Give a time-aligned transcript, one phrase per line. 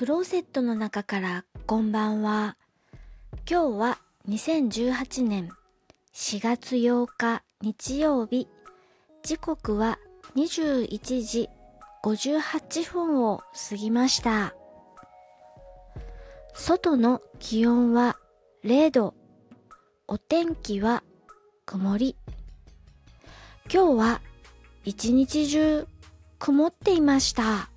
[0.00, 2.56] クローゼットの中からこんばんは。
[3.46, 3.98] 今日は
[4.30, 5.50] 2018年
[6.14, 8.48] 4月8日日曜日。
[9.22, 9.98] 時刻は
[10.36, 11.50] 21時
[12.02, 14.54] 58分を過ぎました。
[16.54, 18.16] 外の気温は
[18.64, 19.14] 0度。
[20.08, 21.02] お天気は
[21.66, 22.16] 曇り。
[23.70, 24.20] 今日は
[24.82, 25.86] 一日中
[26.38, 27.68] 曇っていました。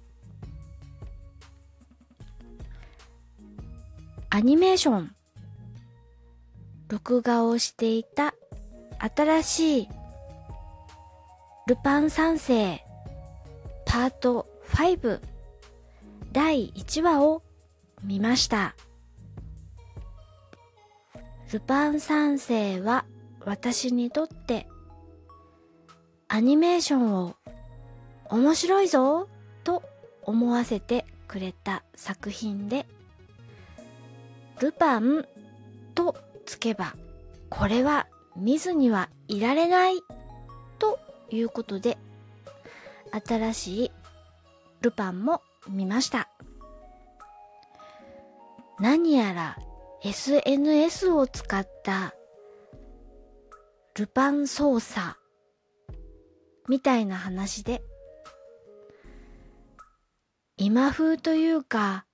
[4.36, 5.16] アニメーション
[6.90, 8.34] 録画をしていた
[8.98, 9.90] 新しい
[11.68, 12.84] ルパン三世
[13.86, 15.20] パート5
[16.32, 17.44] 第1話を
[18.04, 18.76] 見ました。
[21.52, 23.05] ルパン三世は
[23.46, 24.66] 私にとって
[26.27, 27.36] アニメーションを
[28.32, 29.30] 面白いぞ
[29.63, 29.84] と
[30.24, 32.88] 思わせてくれた作品で
[34.59, 35.26] ルパン
[35.96, 36.15] と
[36.46, 36.96] つけば、
[37.49, 40.01] これは見ずにはいられない
[40.79, 41.98] ということで、
[43.12, 43.91] 新しい
[44.82, 46.29] ルパンも見ました。
[48.79, 49.57] 何やら
[50.04, 52.13] SNS を使った
[53.95, 55.15] ルパン操作
[56.67, 57.84] みたいな話で
[60.57, 62.05] 今風というか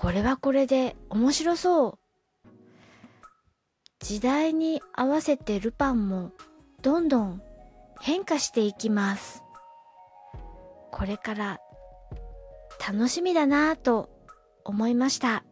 [0.00, 1.98] これはこれで面白そう。
[3.98, 6.30] 時代に合わせてルパンも
[6.82, 7.42] どんどん
[8.00, 9.42] 変化していきます。
[10.92, 11.58] これから
[12.88, 14.08] 楽しみだなぁと
[14.64, 15.42] 思いました。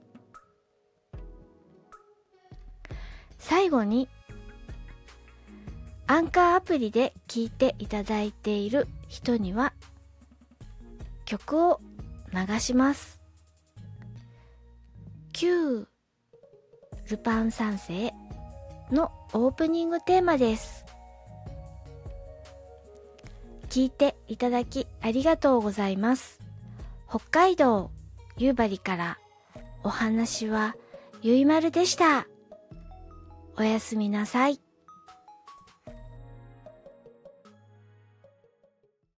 [3.40, 4.08] 最後に
[6.06, 9.72] アンカーアプリで聴いていただいている人には
[11.24, 11.80] 曲を
[12.32, 13.15] 流します。
[15.38, 15.86] 旧
[17.10, 18.14] ルパン三世
[18.90, 20.86] のオープニングテーマです。
[23.68, 26.40] 聞いていただきありがとうございます。
[27.06, 27.90] 北海道
[28.38, 29.18] 夕張から
[29.84, 30.74] お話は
[31.20, 32.26] ゆいまるでした。
[33.58, 34.65] おやすみなさい。